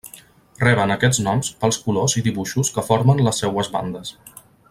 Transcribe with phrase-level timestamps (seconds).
[0.61, 4.17] Reben aquests noms pels colors i dibuixos que formen les seues bandes.